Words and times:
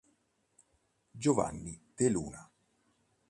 Giovanni 1.11 1.77
de 1.95 2.07
Luna 2.09 2.49